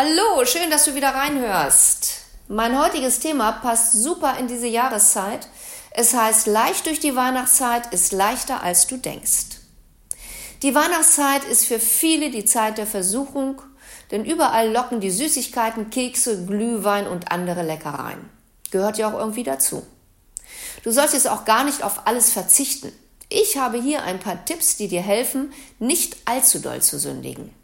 Hallo, 0.00 0.44
schön, 0.44 0.70
dass 0.70 0.84
du 0.84 0.94
wieder 0.94 1.08
reinhörst. 1.08 2.20
Mein 2.46 2.78
heutiges 2.78 3.18
Thema 3.18 3.50
passt 3.50 3.94
super 3.94 4.38
in 4.38 4.46
diese 4.46 4.68
Jahreszeit. 4.68 5.48
Es 5.90 6.14
heißt, 6.14 6.46
leicht 6.46 6.86
durch 6.86 7.00
die 7.00 7.16
Weihnachtszeit 7.16 7.92
ist 7.92 8.12
leichter 8.12 8.62
als 8.62 8.86
du 8.86 8.96
denkst. 8.96 9.58
Die 10.62 10.72
Weihnachtszeit 10.72 11.42
ist 11.42 11.64
für 11.64 11.80
viele 11.80 12.30
die 12.30 12.44
Zeit 12.44 12.78
der 12.78 12.86
Versuchung, 12.86 13.60
denn 14.12 14.24
überall 14.24 14.70
locken 14.70 15.00
die 15.00 15.10
Süßigkeiten, 15.10 15.90
Kekse, 15.90 16.46
Glühwein 16.46 17.08
und 17.08 17.32
andere 17.32 17.64
Leckereien. 17.64 18.30
Gehört 18.70 18.98
ja 18.98 19.08
auch 19.08 19.18
irgendwie 19.18 19.42
dazu. 19.42 19.84
Du 20.84 20.92
solltest 20.92 21.26
auch 21.26 21.44
gar 21.44 21.64
nicht 21.64 21.82
auf 21.82 22.06
alles 22.06 22.30
verzichten. 22.30 22.92
Ich 23.30 23.56
habe 23.56 23.82
hier 23.82 24.04
ein 24.04 24.20
paar 24.20 24.44
Tipps, 24.44 24.76
die 24.76 24.86
dir 24.86 25.02
helfen, 25.02 25.52
nicht 25.80 26.18
allzu 26.24 26.60
doll 26.60 26.82
zu 26.82 27.00
sündigen. 27.00 27.57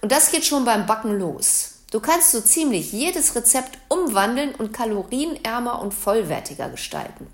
Und 0.00 0.12
das 0.12 0.30
geht 0.30 0.44
schon 0.44 0.64
beim 0.64 0.86
Backen 0.86 1.18
los. 1.18 1.76
Du 1.90 2.00
kannst 2.00 2.32
so 2.32 2.40
ziemlich 2.40 2.92
jedes 2.92 3.34
Rezept 3.34 3.78
umwandeln 3.88 4.54
und 4.54 4.72
kalorienärmer 4.72 5.80
und 5.80 5.94
vollwertiger 5.94 6.68
gestalten. 6.68 7.28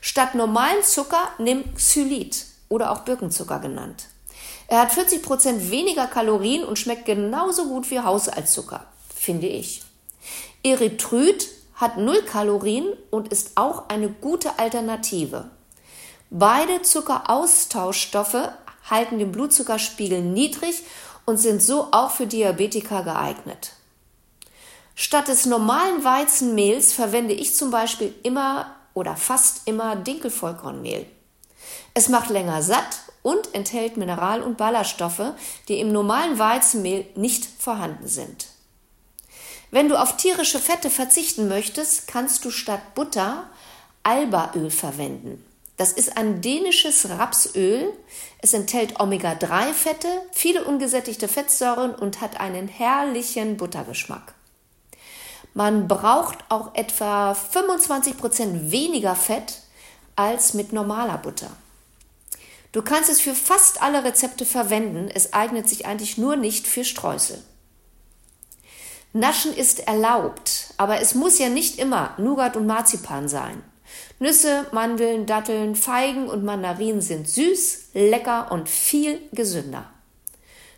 Statt 0.00 0.34
normalen 0.34 0.82
Zucker 0.82 1.30
nimm 1.38 1.74
Xylit 1.74 2.46
oder 2.68 2.90
auch 2.90 3.00
Birkenzucker 3.00 3.58
genannt. 3.58 4.08
Er 4.66 4.80
hat 4.80 4.92
40 4.92 5.22
Prozent 5.22 5.70
weniger 5.70 6.06
Kalorien 6.06 6.64
und 6.64 6.78
schmeckt 6.78 7.04
genauso 7.04 7.66
gut 7.66 7.90
wie 7.90 8.00
Haushaltszucker, 8.00 8.86
finde 9.14 9.48
ich. 9.48 9.82
Erythrit 10.62 11.48
hat 11.74 11.96
0 11.96 12.22
Kalorien 12.22 12.92
und 13.10 13.28
ist 13.28 13.52
auch 13.56 13.88
eine 13.88 14.08
gute 14.08 14.58
Alternative. 14.58 15.50
Beide 16.30 16.82
Zuckeraustauschstoffe 16.82 18.50
halten 18.88 19.18
den 19.18 19.32
Blutzuckerspiegel 19.32 20.22
niedrig 20.22 20.82
und 21.26 21.38
sind 21.38 21.62
so 21.62 21.88
auch 21.92 22.10
für 22.10 22.26
Diabetiker 22.26 23.02
geeignet. 23.02 23.72
Statt 24.94 25.28
des 25.28 25.46
normalen 25.46 26.04
Weizenmehls 26.04 26.92
verwende 26.92 27.32
ich 27.32 27.54
zum 27.54 27.70
Beispiel 27.70 28.14
immer 28.22 28.74
oder 28.94 29.16
fast 29.16 29.62
immer 29.66 29.96
Dinkelvollkornmehl. 29.96 31.06
Es 31.94 32.08
macht 32.08 32.30
länger 32.30 32.62
satt 32.62 33.00
und 33.22 33.54
enthält 33.54 33.96
Mineral- 33.96 34.42
und 34.42 34.56
Ballaststoffe, 34.56 35.32
die 35.68 35.80
im 35.80 35.92
normalen 35.92 36.38
Weizenmehl 36.38 37.06
nicht 37.14 37.44
vorhanden 37.44 38.08
sind. 38.08 38.48
Wenn 39.70 39.88
du 39.88 40.00
auf 40.00 40.16
tierische 40.16 40.58
Fette 40.58 40.90
verzichten 40.90 41.48
möchtest, 41.48 42.08
kannst 42.08 42.44
du 42.44 42.50
statt 42.50 42.94
Butter 42.94 43.48
Albaöl 44.02 44.70
verwenden. 44.70 45.44
Das 45.80 45.92
ist 45.92 46.18
ein 46.18 46.42
dänisches 46.42 47.08
Rapsöl. 47.08 47.90
Es 48.42 48.52
enthält 48.52 49.00
Omega-3-Fette, 49.00 50.08
viele 50.30 50.64
ungesättigte 50.64 51.26
Fettsäuren 51.26 51.94
und 51.94 52.20
hat 52.20 52.38
einen 52.38 52.68
herrlichen 52.68 53.56
Buttergeschmack. 53.56 54.34
Man 55.54 55.88
braucht 55.88 56.36
auch 56.50 56.74
etwa 56.74 57.32
25% 57.32 58.70
weniger 58.70 59.16
Fett 59.16 59.60
als 60.16 60.52
mit 60.52 60.74
normaler 60.74 61.16
Butter. 61.16 61.50
Du 62.72 62.82
kannst 62.82 63.08
es 63.08 63.22
für 63.22 63.34
fast 63.34 63.80
alle 63.80 64.04
Rezepte 64.04 64.44
verwenden, 64.44 65.08
es 65.08 65.32
eignet 65.32 65.66
sich 65.66 65.86
eigentlich 65.86 66.18
nur 66.18 66.36
nicht 66.36 66.66
für 66.66 66.84
Streusel. 66.84 67.42
Naschen 69.14 69.54
ist 69.54 69.88
erlaubt, 69.88 70.74
aber 70.76 71.00
es 71.00 71.14
muss 71.14 71.38
ja 71.38 71.48
nicht 71.48 71.78
immer 71.78 72.12
Nougat 72.18 72.58
und 72.58 72.66
Marzipan 72.66 73.30
sein. 73.30 73.62
Nüsse, 74.22 74.66
Mandeln, 74.72 75.24
Datteln, 75.24 75.74
Feigen 75.74 76.28
und 76.28 76.44
Mandarinen 76.44 77.00
sind 77.00 77.26
süß, 77.26 77.88
lecker 77.94 78.52
und 78.52 78.68
viel 78.68 79.18
gesünder. 79.32 79.90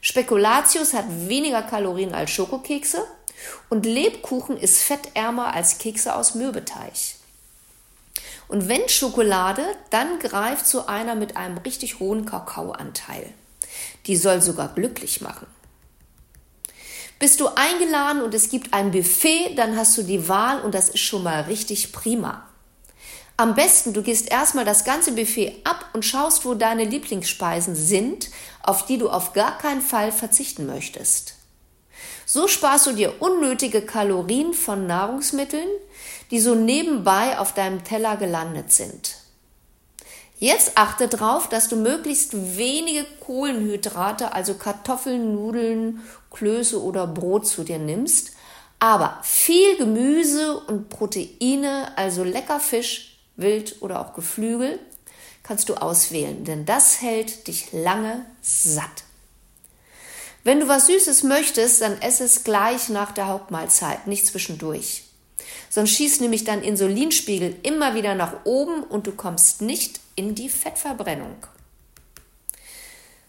Spekulatius 0.01 0.95
hat 0.95 1.07
weniger 1.29 1.63
Kalorien 1.63 2.15
als 2.15 2.31
Schokokekse 2.31 3.05
und 3.69 3.85
Lebkuchen 3.85 4.57
ist 4.57 4.81
fettärmer 4.83 5.55
als 5.55 5.79
Kekse 5.79 6.15
aus 6.15 6.37
Mürbeteig. 6.37 6.93
Und 8.47 8.69
wenn 8.69 8.89
Schokolade, 8.89 9.65
dann 9.91 10.21
greift 10.21 10.69
zu 10.69 10.87
einer 10.87 11.17
mit 11.17 11.37
einem 11.37 11.59
richtig 11.59 11.99
hohen 11.99 12.25
Kakaoanteil. 12.25 13.35
Die 14.07 14.17
soll 14.17 14.41
sogar 14.41 14.69
glücklich 14.69 15.21
machen. 15.21 15.49
Bist 17.19 17.41
du 17.41 17.49
eingeladen 17.49 18.23
und 18.23 18.35
es 18.35 18.51
gibt 18.51 18.73
ein 18.73 18.93
Buffet, 18.93 19.57
dann 19.57 19.77
hast 19.77 19.99
du 19.99 20.05
die 20.05 20.29
Wahl 20.29 20.61
und 20.61 20.77
das 20.77 20.91
ist 20.91 21.01
schon 21.01 21.25
mal 21.25 21.43
richtig 21.43 21.91
prima. 21.91 22.47
Am 23.43 23.57
besten, 23.57 23.93
du 23.93 24.03
gehst 24.03 24.31
erstmal 24.31 24.65
das 24.65 24.85
ganze 24.85 25.11
Buffet 25.11 25.57
ab 25.65 25.87
und 25.95 26.05
schaust, 26.05 26.45
wo 26.45 26.55
deine 26.55 26.85
Lieblingsspeisen 26.85 27.75
sind, 27.75 28.31
auf 28.63 28.87
die 28.87 28.99
du 28.99 29.09
auf 29.09 29.33
gar 29.33 29.59
keinen 29.59 29.81
Fall 29.81 30.13
verzichten 30.13 30.65
möchtest. 30.65 31.35
So 32.25 32.47
sparst 32.47 32.87
du 32.87 32.93
dir 32.93 33.21
unnötige 33.21 33.83
Kalorien 33.83 34.55
von 34.55 34.87
Nahrungsmitteln, 34.87 35.67
die 36.31 36.39
so 36.39 36.55
nebenbei 36.55 37.37
auf 37.37 37.53
deinem 37.53 37.83
Teller 37.83 38.17
gelandet 38.17 38.71
sind. 38.71 39.17
Jetzt 40.39 40.79
achte 40.79 41.09
darauf, 41.09 41.49
dass 41.49 41.67
du 41.67 41.75
möglichst 41.75 42.57
wenige 42.57 43.05
Kohlenhydrate, 43.27 44.35
also 44.35 44.55
Kartoffeln, 44.55 45.35
Nudeln, 45.35 46.05
Klöße 46.31 46.81
oder 46.81 47.09
Brot 47.09 47.49
zu 47.49 47.65
dir 47.65 47.81
nimmst, 47.81 48.35
aber 48.79 49.19
viel 49.25 49.77
Gemüse 49.79 50.61
und 50.61 50.91
Proteine, 50.91 51.91
also 51.97 52.23
lecker 52.23 52.61
Fisch, 52.61 53.12
Wild 53.37 53.81
oder 53.81 54.01
auch 54.01 54.15
Geflügel, 54.15 54.79
kannst 55.43 55.69
du 55.69 55.75
auswählen, 55.75 56.45
denn 56.45 56.65
das 56.65 57.03
hält 57.03 57.47
dich 57.49 57.73
lange 57.73 58.25
satt. 58.41 59.05
Wenn 60.45 60.61
du 60.61 60.69
was 60.69 60.87
Süßes 60.87 61.23
möchtest, 61.23 61.81
dann 61.83 62.01
ess 62.01 62.21
es 62.21 62.45
gleich 62.45 62.89
nach 62.89 63.13
der 63.13 63.29
Hauptmahlzeit, 63.29 64.07
nicht 64.07 64.27
zwischendurch. 64.27 65.05
Sonst 65.71 65.91
schießt 65.91 66.21
nämlich 66.21 66.45
dein 66.45 66.63
Insulinspiegel 66.63 67.57
immer 67.63 67.95
wieder 67.95 68.15
nach 68.15 68.45
oben 68.45 68.83
und 68.83 69.07
du 69.07 69.13
kommst 69.13 69.63
nicht 69.63 70.01
in 70.17 70.35
die 70.35 70.49
Fettverbrennung. 70.49 71.37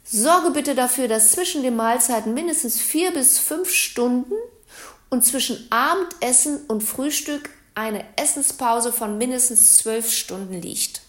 Sorge 0.03 0.51
bitte 0.51 0.75
dafür, 0.75 1.07
dass 1.07 1.31
zwischen 1.31 1.63
den 1.63 1.75
Mahlzeiten 1.75 2.33
mindestens 2.33 2.79
vier 2.79 3.11
bis 3.11 3.39
fünf 3.39 3.71
Stunden 3.71 4.33
und 5.09 5.23
zwischen 5.23 5.67
Abendessen 5.71 6.65
und 6.67 6.81
Frühstück 6.81 7.49
eine 7.75 8.05
Essenspause 8.15 8.93
von 8.93 9.17
mindestens 9.17 9.77
zwölf 9.77 10.11
Stunden 10.11 10.61
liegt. 10.61 11.01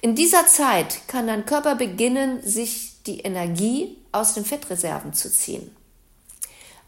In 0.00 0.14
dieser 0.14 0.46
Zeit 0.46 1.08
kann 1.08 1.26
dein 1.26 1.46
Körper 1.46 1.74
beginnen, 1.74 2.42
sich 2.42 3.02
die 3.06 3.20
Energie 3.20 3.96
aus 4.12 4.34
den 4.34 4.44
Fettreserven 4.44 5.14
zu 5.14 5.30
ziehen. 5.30 5.74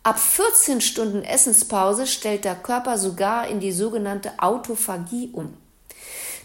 Ab 0.03 0.19
14 0.19 0.81
Stunden 0.81 1.23
Essenspause 1.23 2.07
stellt 2.07 2.45
der 2.45 2.55
Körper 2.55 2.99
sogar 2.99 3.49
in 3.49 3.61
die 3.61 3.73
sogenannte 3.73 4.33
Autophagie 4.39 5.31
um. 5.33 5.55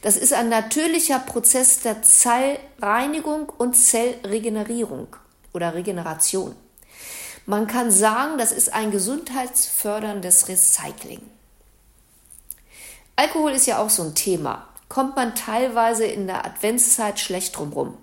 Das 0.02 0.18
ist 0.18 0.34
ein 0.34 0.50
natürlicher 0.50 1.20
Prozess 1.20 1.80
der 1.80 2.02
Zellreinigung 2.02 3.50
und 3.58 3.76
Zellregenerierung 3.76 5.08
oder 5.54 5.76
Regeneration. 5.76 6.56
Man 7.46 7.68
kann 7.68 7.92
sagen, 7.92 8.38
das 8.38 8.52
ist 8.52 8.74
ein 8.74 8.92
gesundheitsförderndes 8.92 10.50
Recycling. 10.50 11.22
Alkohol 13.16 13.52
ist 13.52 13.68
ja 13.68 13.80
auch 13.80 13.90
so 13.90 14.04
ein 14.04 14.16
Thema. 14.16 14.68
Kommt 14.90 15.16
man 15.16 15.36
teilweise 15.36 16.06
in 16.06 16.28
der 16.28 16.46
Adventszeit 16.46 17.20
schlecht 17.20 17.58
drumrum. 17.58 17.98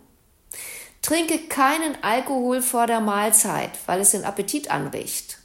Trinke 1.02 1.38
keinen 1.38 1.96
Alkohol 2.02 2.62
vor 2.62 2.86
der 2.86 3.00
Mahlzeit, 3.00 3.70
weil 3.86 4.00
es 4.00 4.10
den 4.10 4.24
Appetit 4.24 4.70
anregt. 4.70 5.38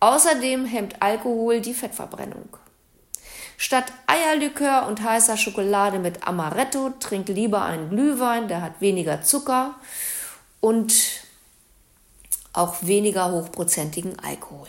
Außerdem 0.00 0.64
hemmt 0.64 1.02
Alkohol 1.02 1.60
die 1.60 1.74
Fettverbrennung. 1.74 2.48
Statt 3.56 3.92
Eierlikör 4.06 4.86
und 4.86 5.02
heißer 5.02 5.36
Schokolade 5.36 5.98
mit 5.98 6.26
Amaretto 6.26 6.90
trink 6.98 7.28
lieber 7.28 7.62
einen 7.62 7.90
Glühwein, 7.90 8.48
der 8.48 8.62
hat 8.62 8.80
weniger 8.80 9.22
Zucker 9.22 9.76
und 10.60 10.94
auch 12.52 12.76
weniger 12.82 13.30
hochprozentigen 13.30 14.18
Alkohol. 14.18 14.68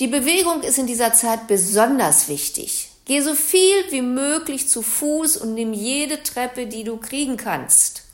Die 0.00 0.06
Bewegung 0.08 0.62
ist 0.62 0.78
in 0.78 0.86
dieser 0.86 1.12
Zeit 1.12 1.46
besonders 1.46 2.28
wichtig. 2.28 2.90
Geh 3.04 3.20
so 3.20 3.34
viel 3.34 3.90
wie 3.90 4.02
möglich 4.02 4.68
zu 4.68 4.82
Fuß 4.82 5.36
und 5.36 5.54
nimm 5.54 5.72
jede 5.72 6.22
Treppe, 6.22 6.66
die 6.66 6.84
du 6.84 6.96
kriegen 6.96 7.36
kannst. 7.36 8.04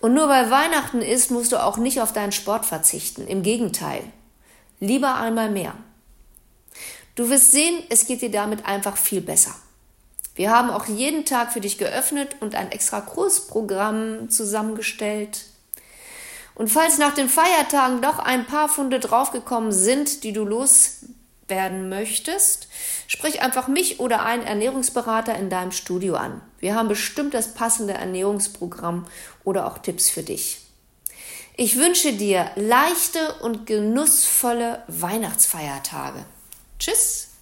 Und 0.00 0.14
nur 0.14 0.28
weil 0.28 0.50
Weihnachten 0.50 1.00
ist, 1.00 1.30
musst 1.30 1.52
du 1.52 1.62
auch 1.62 1.78
nicht 1.78 2.00
auf 2.00 2.12
deinen 2.12 2.32
Sport 2.32 2.66
verzichten. 2.66 3.26
Im 3.26 3.42
Gegenteil. 3.42 4.02
Lieber 4.78 5.14
einmal 5.16 5.50
mehr. 5.50 5.74
Du 7.14 7.30
wirst 7.30 7.52
sehen, 7.52 7.82
es 7.88 8.06
geht 8.06 8.20
dir 8.20 8.30
damit 8.30 8.66
einfach 8.66 8.96
viel 8.96 9.22
besser. 9.22 9.54
Wir 10.34 10.50
haben 10.50 10.68
auch 10.68 10.86
jeden 10.86 11.24
Tag 11.24 11.52
für 11.52 11.62
dich 11.62 11.78
geöffnet 11.78 12.36
und 12.40 12.54
ein 12.54 12.70
extra 12.70 13.00
Kursprogramm 13.00 14.28
zusammengestellt. 14.28 15.46
Und 16.56 16.68
falls 16.68 16.96
nach 16.96 17.14
den 17.14 17.28
Feiertagen 17.28 18.00
doch 18.00 18.18
ein 18.18 18.46
paar 18.46 18.68
Funde 18.68 18.98
draufgekommen 18.98 19.72
sind, 19.72 20.24
die 20.24 20.32
du 20.32 20.42
loswerden 20.42 21.90
möchtest, 21.90 22.68
sprich 23.06 23.42
einfach 23.42 23.68
mich 23.68 24.00
oder 24.00 24.24
einen 24.24 24.42
Ernährungsberater 24.42 25.34
in 25.36 25.50
deinem 25.50 25.70
Studio 25.70 26.16
an. 26.16 26.40
Wir 26.58 26.74
haben 26.74 26.88
bestimmt 26.88 27.34
das 27.34 27.52
passende 27.52 27.92
Ernährungsprogramm 27.92 29.06
oder 29.44 29.66
auch 29.66 29.78
Tipps 29.78 30.08
für 30.08 30.22
dich. 30.22 30.62
Ich 31.58 31.76
wünsche 31.76 32.14
dir 32.14 32.50
leichte 32.56 33.34
und 33.42 33.66
genussvolle 33.66 34.82
Weihnachtsfeiertage. 34.88 36.24
Tschüss! 36.78 37.35